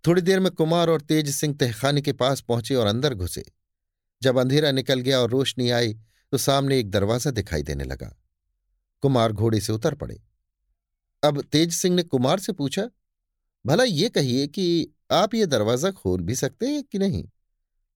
थोड़ी 0.07 0.23
देर 0.23 0.41
में 0.41 0.53
कुमार 0.53 0.91
और 0.91 1.01
तेज 1.01 1.35
सिंह 1.35 1.55
तहखाने 1.55 2.01
के 2.01 2.13
पास 2.13 2.41
पहुँचे 2.41 2.75
और 2.75 2.87
अंदर 2.87 3.15
घुसे। 3.15 3.45
जब 4.23 4.39
अंधेरा 4.39 4.71
निकल 4.73 5.01
गया 5.01 5.21
और 5.21 5.31
रोशनी 5.31 5.71
आई 5.71 5.95
तो 6.33 6.39
सामने 6.39 6.79
एक 6.79 6.91
दरवाज़ा 6.91 7.31
दिखाई 7.31 7.63
देने 7.63 7.85
लगा। 7.85 8.15
कुमार 9.03 9.33
घोड़े 9.33 9.61
से 9.61 9.73
उतर 9.73 9.95
पड़े। 9.95 10.21
अब 11.23 11.41
तेज 11.43 11.73
सिंह 11.73 11.95
ने 11.97 12.03
कुमार 12.03 12.39
से 12.39 12.53
पूछा, 12.53 12.89
भला 13.65 13.85
ये 13.85 14.09
कहिए 14.09 14.47
कि 14.47 14.95
आप 15.13 15.35
ये 15.35 15.47
दरवाज़ा 15.47 15.91
खोल 15.91 16.21
भी 16.21 16.35
सकते 16.35 16.67
हैं 16.67 16.83
कि 16.83 16.99
नहीं? 16.99 17.25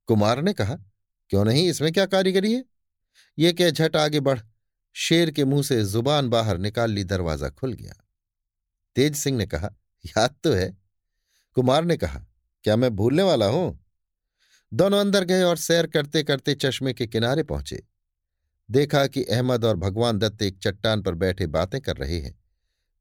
कुमार 0.09 0.43
ने 0.43 0.53
कहा, 0.53 0.75
क्यों 1.31 1.45
नहीं, 1.45 1.69
इसमें 1.69 1.93
क्या 1.93 2.07
कारीगरी 2.07 2.53
है? 2.55 2.65
ये 3.39 3.53
क्या 3.53 3.71
झट 3.71 3.97
आगे 3.97 4.21
बढ़। 4.21 4.41
शेर 4.97 5.31
के 5.31 5.45
मुँह 5.45 5.63
से 5.63 5.83
ज़ुबान 5.85 6.29
बाहर 6.29 6.59
निकाल 6.59 6.91
ली, 6.91 7.05
दरवाज़ा 7.05 7.49
खुल 7.51 7.73
गया। 7.73 7.95
तेज 8.97 9.17
सिंह 9.17 9.37
ने 9.39 9.47
कहा, 9.47 9.71
याद 10.05 10.35
तो 10.45 10.53
है। 10.53 10.77
कुमार 11.57 11.85
ने 11.85 11.97
कहा, 11.97 12.25
क्या 12.65 12.77
मैं 12.77 12.95
भूलने 12.97 13.23
वाला 13.23 13.47
हूँ? 13.47 13.82
दोनों 14.75 15.01
अंदर 15.01 15.25
गए 15.25 15.43
और 15.43 15.57
सैर 15.57 15.87
करते 15.87 16.23
करते 16.23 16.55
चश्मे 16.55 16.93
के 16.93 17.07
किनारे 17.07 17.43
पहुँचे। 17.43 17.83
देखा 18.71 19.07
कि 19.07 19.25
अहमद 19.25 19.65
और 19.65 19.77
भगवान 19.77 20.19
दत्त 20.19 20.43
एक 20.43 20.59
चट्टान 20.59 21.03
पर 21.03 21.15
बैठे 21.15 21.47
बातें 21.47 21.81
कर 21.81 21.97
रहे 21.97 22.19
हैं। 22.21 22.45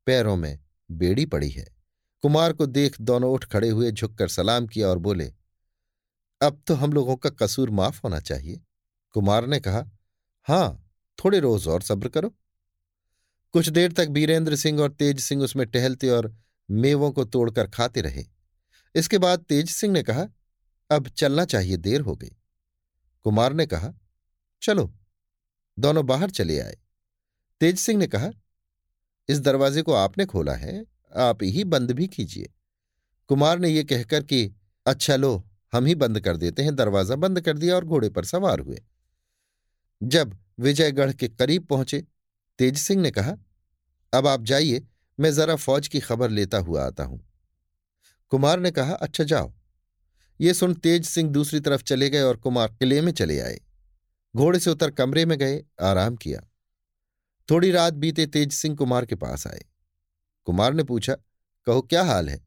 पैरों 0.05 0.35
में 0.35 0.59
बेड़ी 0.91 1.25
पड़ी 1.25 1.49
है। 1.49 1.65
कुमार 2.21 2.53
को 2.53 2.65
देख 2.65 3.01
दोनों 3.01 3.31
उठ 3.33 3.45
खड़े 3.45 3.69
हुए, 3.69 3.91
झुककर 3.91 4.27
सलाम 4.27 4.67
किया 4.67 4.87
और 4.87 4.97
बोले, 4.97 5.33
अब 6.41 6.61
तो 6.67 6.73
हम 6.73 6.93
लोगों 6.93 7.15
का 7.15 7.29
कसूर 7.29 7.69
माफ़ 7.69 8.01
होना 8.03 8.19
चाहिए। 8.19 8.61
कुमार 9.11 9.47
ने 9.47 9.59
कहा, 9.59 9.85
हाँ, 10.47 10.91
थोड़े 11.25 11.39
रोज 11.39 11.67
और 11.67 11.81
सब्र 11.81 12.09
करो। 12.09 12.35
कुछ 13.53 13.69
देर 13.69 13.91
तक 13.91 14.07
बीरेंद्र 14.07 14.55
सिंह 14.55 14.81
और 14.81 14.91
तेज 14.91 15.19
सिंह 15.19 15.43
उसमें 15.43 15.67
टहलते 15.67 16.09
और 16.09 16.35
मेवों 16.71 17.11
को 17.11 17.25
तोड़कर 17.25 17.67
खाते 17.67 18.01
रहे। 18.01 18.23
इसके 18.95 19.17
बाद 19.17 19.39
तेज 19.39 19.69
सिंह 19.69 19.93
ने 19.93 20.03
कहा 20.03 20.27
अब 20.91 21.07
चलना 21.07 21.45
चाहिए, 21.45 21.77
देर 21.77 22.01
हो 22.01 22.15
गई। 22.15 22.31
कुमार 23.24 23.53
ने 23.53 23.65
कहा, 23.65 23.93
चलो, 24.62 24.93
दोनों 25.79 26.05
बाहर 26.05 26.29
चले 26.29 26.60
आए। 26.60 26.77
तेज 27.60 27.79
सिंह 27.79 28.00
ने 28.00 28.07
कहा, 28.07 28.31
इस 29.29 29.39
दरवाजे 29.39 29.81
को 29.81 29.93
आपने 29.93 30.25
खोला 30.25 30.53
है, 30.53 30.86
आप 31.15 31.43
ही 31.43 31.63
बंद 31.63 31.91
भी 31.91 32.07
कीजिए। 32.07 32.53
कुमार 33.27 33.60
ने 33.60 33.69
यह 33.69 33.83
कहकर 33.83 34.24
कि 34.24 34.55
अच्छा 34.86 35.15
लो, 35.15 35.50
हम 35.74 35.86
ही 35.86 35.95
बंद 35.95 36.19
कर 36.19 36.38
देते 36.38 36.63
हैं, 36.63 36.75
दरवाज़ा 36.75 37.15
बंद 37.15 37.41
कर 37.41 37.57
दिया 37.57 37.75
और 37.75 37.86
घोड़े 37.86 38.10
पर 38.10 38.25
सवार 38.25 38.60
हुए। 38.60 38.81
जब 40.03 40.38
विजयगढ़ 40.60 41.13
के 41.13 41.27
करीब 41.27 41.65
पहुँचे, 41.65 42.07
तेज 42.57 42.77
सिंह 42.77 43.01
ने 43.01 43.12
कहा, 43.12 43.38
अब 44.13 44.27
आप 44.27 44.43
जाइए, 44.43 44.88
मैं 45.19 45.33
जरा 45.33 45.55
फौज 45.55 45.88
की 45.88 46.00
खबर 46.00 46.29
लेता 46.29 46.57
हुआ 46.57 46.86
आता 46.86 47.03
हूँ। 47.03 47.31
कुमार 48.29 48.60
ने 48.60 48.71
कहा 48.71 48.93
अच्छा 48.93 49.24
जाओ। 49.24 49.53
ये 50.41 50.53
सुन 50.53 50.74
तेज 50.74 51.05
सिंह 51.05 51.29
दूसरी 51.29 51.60
तरफ़ 51.60 51.83
चले 51.83 52.10
गए 52.10 52.21
और 52.21 52.38
कुमार 52.38 52.67
किले 52.67 53.01
में 53.01 53.12
चले 53.12 53.39
आए। 53.39 53.62
घोड़े 54.36 54.60
से 54.60 54.69
उतर 54.69 54.91
कमरे 54.91 55.25
में 55.25 55.38
गए, 55.38 55.65
आराम 55.81 56.15
किया। 56.15 56.41
थोड़ी 57.50 57.71
रात 57.71 57.93
बीते 57.93 58.25
तेज 58.25 58.53
सिंह 58.53 58.75
कुमार 58.75 59.05
के 59.05 59.15
पास 59.15 59.48
आए। 59.48 59.65
कुमार 60.45 60.74
ने 60.74 60.83
पूछा, 60.83 61.13
कहो, 61.65 61.81
क्या 61.81 62.03
हाल 62.03 62.29
है? 62.29 62.45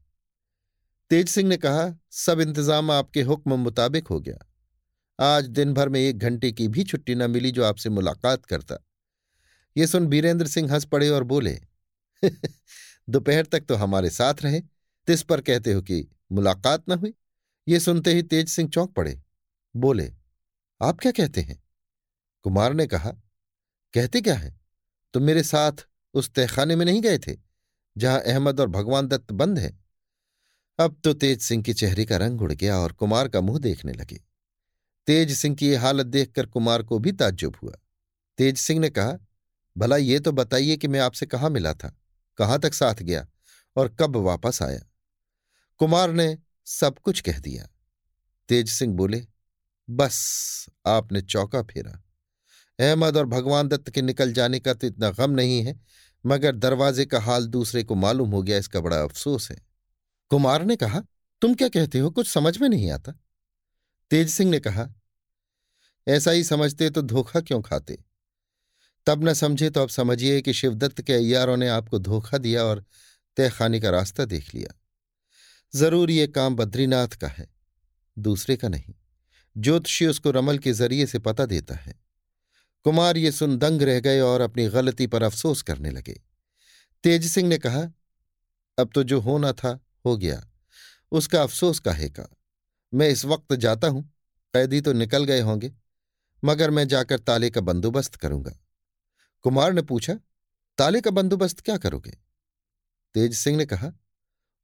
तेज 1.09 1.29
सिंह 1.29 1.49
ने 1.49 1.57
कहा, 1.57 1.99
सब 2.11 2.39
इंतज़ाम 2.39 2.91
आपके 2.91 3.21
हुक्म 3.21 3.55
मुताबिक 3.55 4.07
हो 4.07 4.19
गया। 4.19 4.37
आज 5.19 5.45
दिन 5.45 5.73
भर 5.73 5.89
में 5.89 5.99
एक 5.99 6.17
घंटे 6.17 6.51
की 6.51 6.67
भी 6.67 6.83
छुट्टी 6.83 7.15
न 7.15 7.31
मिली 7.31 7.51
जो 7.51 7.63
आपसे 7.63 7.89
मुलाकात 7.89 8.45
करता। 8.45 8.77
ये 9.77 9.87
सुन 9.87 10.07
बीरेंद्र 10.07 10.47
सिंह 10.47 10.73
हंस 10.73 10.85
पड़े 10.85 11.09
और 11.09 11.23
बोले 11.23 11.61
दोपहर 13.09 13.45
तक 13.45 13.59
तो 13.59 13.75
हमारे 13.75 14.09
साथ 14.09 14.33
रहे। 14.41 14.61
तिस 15.07 15.23
पर 15.23 15.41
कहते 15.41 15.73
हो 15.73 15.81
कि 15.81 16.07
मुलाकात 16.31 16.83
न 16.89 16.91
हुई? 16.91 17.13
ये 17.67 17.79
सुनते 17.79 18.13
ही 18.13 18.23
तेज 18.23 18.49
सिंह 18.49 18.69
चौंक 18.69 18.93
पड़े। 18.93 19.21
बोले, 19.75 20.11
आप 20.81 20.99
क्या 20.99 21.11
कहते 21.11 21.41
हैं? 21.41 21.63
कुमार 22.45 22.73
ने 22.73 22.87
कहा, 22.87 23.11
कहते 23.93 24.21
क्या 24.21 24.35
है? 24.35 24.53
तुम 25.13 25.23
मेरे 25.23 25.43
साथ 25.43 25.87
उस 26.13 26.29
तहखाने 26.33 26.75
में 26.75 26.85
नहीं 26.85 27.01
गए 27.01 27.17
थे, 27.17 27.35
जहाँ 27.97 28.19
अहमद 28.19 28.59
और 28.59 28.67
भगवान 28.67 29.07
दत्त 29.07 29.31
बंद 29.31 29.59
है? 29.59 29.77
अब 30.79 30.99
तो 31.03 31.13
तेज 31.13 31.41
सिंह 31.41 31.63
के 31.63 31.73
चेहरे 31.73 32.05
का 32.05 32.17
रंग 32.17 32.41
उड़ 32.41 32.51
गया 32.53 32.77
और 32.77 32.91
कुमार 32.91 33.27
का 33.27 33.41
मुँह 33.41 33.59
देखने 33.59 33.93
लगे। 33.93 34.19
तेज 35.07 35.31
सिंह 35.37 35.55
की 35.55 35.69
यह 35.69 35.81
हालत 35.81 36.05
देखकर 36.05 36.45
कुमार 36.45 36.83
को 36.83 36.99
भी 36.99 37.11
ताज्जुब 37.11 37.55
हुआ। 37.63 37.73
तेज 38.37 38.57
सिंह 38.57 38.79
ने 38.79 38.89
कहा, 38.89 39.17
भला 39.75 39.97
ये 39.97 40.19
तो 40.19 40.31
बताइए 40.31 40.77
कि 40.77 40.87
मैं 40.87 40.99
आपसे 40.99 41.25
कहाँ 41.25 41.49
मिला 41.49 41.73
था, 41.73 41.95
कहाँ 42.37 42.59
तक 42.59 42.73
साथ 42.73 42.95
गया 42.95 43.27
और 43.75 43.95
कब 43.99 44.15
वापस 44.15 44.61
आया? 44.61 44.79
कुमार 45.79 46.11
ने 46.11 46.37
सब 46.65 46.99
कुछ 46.99 47.21
कह 47.21 47.39
दिया। 47.39 47.67
तेज 48.49 48.69
सिंह 48.69 48.93
बोले, 48.93 49.27
बस, 49.89 50.65
आपने 50.87 51.21
चौका 51.21 51.61
फेरा। 51.61 52.01
अहमद 52.79 53.17
और 53.17 53.25
भगवान 53.25 53.67
दत्त 53.67 53.89
के 53.89 54.01
निकल 54.01 54.33
जाने 54.33 54.59
का 54.59 54.73
तो 54.73 54.87
इतना 54.87 55.09
गम 55.09 55.31
नहीं 55.31 55.65
है, 55.65 55.79
मगर 56.25 56.55
दरवाजे 56.55 57.05
का 57.05 57.19
हाल 57.19 57.47
दूसरे 57.47 57.83
को 57.83 57.95
मालूम 57.95 58.29
हो 58.29 58.43
गया, 58.43 58.57
इसका 58.57 58.79
बड़ा 58.79 59.01
अफसोस 59.01 59.51
है। 59.51 59.57
कुमार 60.29 60.65
ने 60.65 60.75
कहा, 60.75 61.01
तुम 61.41 61.53
क्या 61.55 61.69
कहते 61.69 61.99
हो? 61.99 62.11
कुछ 62.11 62.27
समझ 62.27 62.57
में 62.57 62.69
नहीं 62.69 62.91
आता? 62.91 63.13
तेज 64.11 64.29
सिंह 64.29 64.51
ने 64.51 64.59
कहा, 64.59 64.87
ऐसा 66.07 66.31
ही 66.31 66.43
समझते 66.43 66.89
तो 66.89 67.01
धोखा 67.01 67.41
क्यों 67.41 67.61
खाते? 67.61 67.97
तब 69.05 69.23
न 69.23 69.33
समझे 69.33 69.69
तो 69.69 69.81
अब 69.81 69.89
समझिए 69.89 70.41
कि 70.41 70.53
शिवदत्त 70.53 71.01
के 71.01 71.13
अय्यारों 71.13 71.57
ने 71.57 71.67
आपको 71.67 71.99
धोखा 71.99 72.37
दिया 72.37 72.63
और 72.63 72.85
तहखाने 73.37 73.79
का 73.79 73.89
रास्ता 73.89 74.25
देख 74.25 74.55
लिया। 74.55 74.79
ज़रूर 75.73 76.11
ये 76.11 76.27
काम 76.27 76.55
बद्रीनाथ 76.55 77.07
का 77.07 77.27
है, 77.27 77.47
दूसरे 78.17 78.55
का 78.57 78.67
नहीं। 78.67 78.93
ज्योतिषी 79.55 80.05
उसको 80.05 80.31
रमल 80.31 80.57
के 80.57 80.73
ज़रिए 80.73 81.05
से 81.05 81.19
पता 81.19 81.45
देता 81.45 81.75
है। 81.75 81.95
कुमार 82.85 83.17
ये 83.17 83.31
सुन 83.31 83.57
दंग 83.57 83.81
रह 83.81 83.99
गए 83.99 84.19
और 84.19 84.41
अपनी 84.41 84.67
गलती 84.67 85.07
पर 85.07 85.23
अफसोस 85.23 85.61
करने 85.61 85.89
लगे। 85.89 86.13
तेज 87.03 87.25
सिंह 87.31 87.49
ने 87.49 87.57
कहा, 87.57 87.81
अब 88.77 88.91
तो 88.95 89.03
जो 89.03 89.19
होना 89.19 89.51
था, 89.53 89.79
हो 90.05 90.15
गया। 90.17 90.41
उसका 91.11 91.41
अफसोस 91.43 91.79
काहे 91.79 92.09
का? 92.09 92.27
मैं 92.93 93.09
इस 93.09 93.25
वक्त 93.25 93.53
जाता 93.55 93.87
हूँ, 93.87 94.03
कैदी 94.53 94.81
तो 94.81 94.93
निकल 94.93 95.23
गए 95.23 95.41
होंगे, 95.41 95.71
मगर 96.43 96.71
मैं 96.71 96.87
जाकर 96.87 97.19
ताले 97.19 97.49
का 97.49 97.61
बंदोबस्त 97.61 98.15
करूँगा। 98.15 98.57
कुमार 99.45 99.73
ने 99.73 99.81
पूछा, 99.81 100.13
ताले 100.77 101.01
का 101.01 101.11
बंदोबस्त 101.11 101.59
क्या 101.59 101.77
करोगे? 101.77 102.17
तेज 103.15 103.33
सिंह 103.33 103.57
ने 103.57 103.65
कहा 103.65 103.91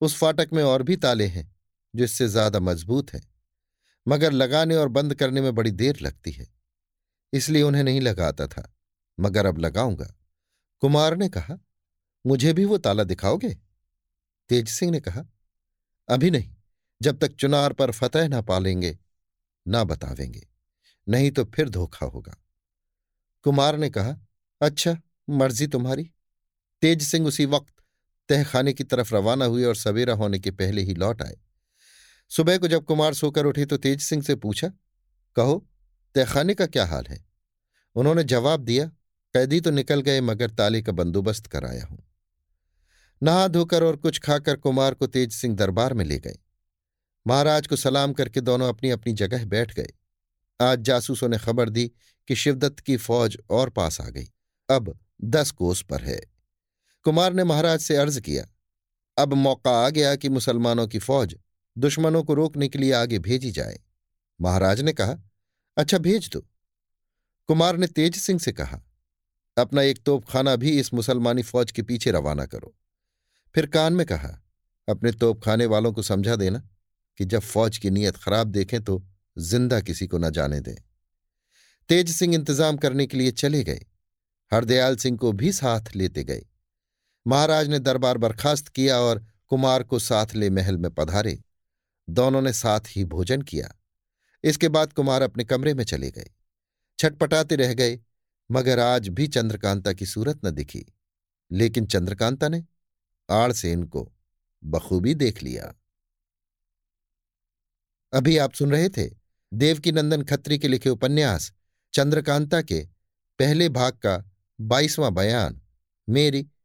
उस 0.01 0.17
फाटक 0.17 0.49
में 0.53 0.63
और 0.63 0.83
भी 0.83 0.95
ताले 0.97 1.27
हैं 1.27 1.49
जो 1.93 2.03
इससे 2.03 2.27
ज़्यादा 2.27 2.59
मज़बूत 2.59 3.13
हैं। 3.13 3.21
मगर 4.07 4.31
लगाने 4.31 4.75
और 4.75 4.87
बंद 4.87 5.15
करने 5.15 5.41
में 5.41 5.53
बड़ी 5.55 5.71
देर 5.71 5.99
लगती 6.01 6.31
है। 6.31 6.47
इसलिए 7.33 7.61
उन्हें 7.61 7.83
नहीं 7.83 8.01
लगाता 8.01 8.47
था, 8.47 8.73
मगर 9.17 9.45
अब 9.45 9.57
लगाऊँगा। 9.57 10.13
कुमार 10.81 11.15
ने 11.17 11.29
कहा, 11.29 11.57
मुझे 12.25 12.53
भी 12.53 12.65
वो 12.65 12.77
ताला 12.77 13.03
दिखाओगे? 13.03 13.53
तेज 14.49 14.69
सिंह 14.69 14.91
ने 14.91 14.99
कहा, 14.99 15.23
अभी 16.09 16.31
नहीं, 16.31 16.53
जब 17.01 17.17
तक 17.17 17.35
चुनार 17.35 17.73
पर 17.73 17.91
फतेह 17.91 18.27
ना 18.27 18.41
पालेंगे, 18.41 18.97
ना 19.65 19.83
बतावेंगे, 19.83 20.47
नहीं 21.07 21.31
तो 21.31 21.45
फिर 21.45 21.69
धोखा 21.69 22.05
होगा। 22.05 22.35
कुमार 23.45 23.77
ने 23.77 23.89
कहा 23.89 24.15
अच्छा 24.61 24.97
मर्ज़ी 25.29 25.67
तुम्हारी। 25.67 26.11
तेज 26.81 27.03
सिंह 27.03 27.27
उसी 27.27 27.45
वक्त 27.45 27.73
तहखाने 28.31 28.73
की 28.73 28.83
तरफ़ 28.83 29.15
रवाना 29.15 29.45
हुए 29.45 29.63
और 29.63 29.75
सवेरा 29.75 30.13
होने 30.13 30.39
के 30.39 30.51
पहले 30.51 30.81
ही 30.81 30.93
लौट 30.93 31.21
आए। 31.21 31.37
सुबह 32.29 32.57
को 32.57 32.67
जब 32.67 32.85
कुमार 32.85 33.13
सोकर 33.13 33.45
उठे 33.45 33.65
तो 33.65 33.77
तेज 33.77 34.01
सिंह 34.01 34.23
से 34.23 34.35
पूछा, 34.35 34.67
कहो, 35.35 35.67
तहखाने 36.15 36.53
का 36.53 36.65
क्या 36.65 36.85
हाल 36.85 37.05
है? 37.09 37.25
उन्होंने 37.95 38.23
जवाब 38.23 38.59
दिया, 38.59 38.85
कैदी 39.33 39.61
तो 39.61 39.71
निकल 39.71 40.01
गए, 40.01 40.21
मगर 40.21 40.49
ताले 40.49 40.81
का 40.81 40.91
बंदोबस्त 40.91 41.47
कराया 41.47 41.85
हूँ। 41.85 42.03
नहा 43.23 43.47
धोकर 43.47 43.83
और 43.83 43.95
कुछ 43.95 44.19
खाकर 44.19 44.55
कुमार 44.55 44.93
को 44.93 45.07
तेज 45.07 45.33
सिंह 45.33 45.55
दरबार 45.55 45.93
में 45.93 46.05
ले 46.05 46.19
गए। 46.19 46.37
महाराज 47.27 47.67
को 47.67 47.75
सलाम 47.75 48.13
करके 48.13 48.41
दोनों 48.41 48.69
अपनी 48.69 48.89
अपनी 48.89 49.13
जगह 49.13 49.45
बैठ 49.45 49.73
गए। 49.73 49.93
आज 50.61 50.79
जासूसों 50.79 51.29
ने 51.29 51.37
खबर 51.37 51.69
दी 51.69 51.91
कि 52.27 52.35
शिवदत्त 52.35 52.79
की 52.79 52.97
फौज 52.97 53.37
और 53.49 53.69
पास 53.69 54.01
आ 54.01 54.09
गई। 54.09 54.27
अब 54.69 54.99
दस 55.23 55.51
कोस 55.51 55.81
पर 55.81 56.01
है। 56.01 56.30
कुमार 57.05 57.33
ने 57.33 57.43
महाराज 57.43 57.79
से 57.79 57.95
अर्ज़ 57.97 58.19
किया, 58.19 58.45
अब 59.17 59.33
मौका 59.35 59.71
आ 59.77 59.89
गया 59.89 60.15
कि 60.15 60.29
मुसलमानों 60.29 60.87
की 60.87 60.99
फौज 60.99 61.35
दुश्मनों 61.75 62.23
को 62.23 62.33
रोकने 62.33 62.67
के 62.67 62.79
लिए 62.79 62.91
आगे 62.93 63.19
भेजी 63.19 63.51
जाए। 63.51 63.79
महाराज 64.39 64.81
ने 64.81 64.93
कहा 64.93 65.17
अच्छा 65.77 65.97
भेज 65.99 66.29
दो। 66.29 66.39
कुमार 67.49 67.77
ने 67.77 67.87
तेज 67.89 68.17
सिंह 68.17 68.39
से 68.39 68.51
कहा, 68.51 68.81
अपना 69.57 69.81
एक 69.83 70.03
तोपखाना 70.03 70.55
भी 70.55 70.77
इस 70.79 70.93
मुसलमानी 70.93 71.43
फौज 71.43 71.71
के 71.71 71.81
पीछे 71.83 72.11
रवाना 72.11 72.45
करो। 72.45 72.73
फिर 73.55 73.65
कान 73.67 73.93
में 73.93 74.05
कहा, 74.05 74.29
अपने 74.87 75.11
तोपखाने 75.13 75.65
वालों 75.65 75.91
को 75.93 76.01
समझा 76.03 76.35
देना 76.35 76.61
कि 77.19 77.25
जब 77.25 77.39
फौज 77.41 77.77
की 77.77 77.89
नीयत 77.89 78.17
खराब 78.17 78.47
देखें 78.49 78.81
तो 78.83 79.01
ज़िंदा 79.37 79.79
किसी 79.81 80.07
को 80.07 80.17
न 80.17 80.29
जाने 80.31 80.59
दें। 80.61 80.75
तेज 81.89 82.09
सिंह 82.09 82.35
इंतज़ाम 82.35 82.77
करने 82.77 83.05
के 83.07 83.17
लिए 83.17 83.31
चले 83.33 83.63
गए। 83.63 83.85
हरदयाल 84.51 84.95
सिंह 84.97 85.17
को 85.17 85.31
भी 85.33 85.51
साथ 85.53 85.95
लेते 85.95 86.23
गए। 86.23 86.45
महाराज 87.27 87.67
ने 87.67 87.79
दरबार 87.79 88.17
बर्खास्त 88.17 88.67
किया 88.67 88.99
और 88.99 89.25
कुमार 89.47 89.83
को 89.83 89.99
साथ 89.99 90.25
ले 90.35 90.49
महल 90.49 90.77
में 90.77 90.91
पधारे। 90.91 91.43
दोनों 92.09 92.41
ने 92.41 92.53
साथ 92.53 92.79
ही 92.87 93.05
भोजन 93.05 93.41
किया। 93.41 93.79
इसके 94.43 94.69
बाद 94.69 94.93
कुमार 94.93 95.21
अपने 95.21 95.43
कमरे 95.43 95.73
में 95.73 95.83
चले 95.83 96.11
गए। 96.11 96.31
छटपटाते 96.99 97.55
रह 97.55 97.73
गए, 97.73 97.99
मगर 98.51 98.79
आज 98.79 99.07
भी 99.07 99.27
चंद्रकांता 99.27 99.93
की 99.93 100.05
सूरत 100.05 100.39
न 100.45 100.51
दिखी। 100.51 100.85
लेकिन 101.51 101.85
चंद्रकांता 101.85 102.49
ने 102.49 102.63
आड़ 103.29 103.51
से 103.51 103.71
इनको 103.71 104.13
बखूबी 104.63 105.15
देख 105.15 105.43
लिया। 105.43 105.73
अभी 108.13 108.37
आप 108.37 108.53
सुन 108.53 108.71
रहे 108.71 108.89
थे 108.89 109.11
देवकी 109.53 109.91
नंदन 109.91 110.23
खत्री 110.23 110.59
के 110.59 110.67
लिखे 110.67 110.89
उपन्यास 110.89 111.53
चंद्रकांता 111.93 112.61
के 112.61 112.87
पहले 113.39 113.69
भाग 113.69 113.93
का 113.93 114.31
बाईसवां 114.61 115.13
बयान, 115.13 115.61
मेरी 116.09 116.50